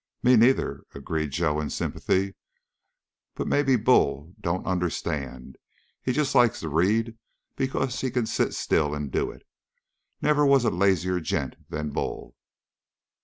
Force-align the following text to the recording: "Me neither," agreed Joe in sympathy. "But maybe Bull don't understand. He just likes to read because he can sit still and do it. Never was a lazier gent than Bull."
"Me 0.23 0.35
neither," 0.35 0.81
agreed 0.95 1.29
Joe 1.29 1.59
in 1.61 1.69
sympathy. 1.69 2.33
"But 3.35 3.45
maybe 3.45 3.75
Bull 3.75 4.33
don't 4.41 4.65
understand. 4.65 5.57
He 6.01 6.11
just 6.11 6.33
likes 6.33 6.59
to 6.61 6.69
read 6.69 7.19
because 7.55 8.01
he 8.01 8.09
can 8.09 8.25
sit 8.25 8.55
still 8.55 8.95
and 8.95 9.11
do 9.11 9.29
it. 9.29 9.43
Never 10.19 10.43
was 10.43 10.65
a 10.65 10.71
lazier 10.71 11.19
gent 11.19 11.55
than 11.69 11.91
Bull." 11.91 12.33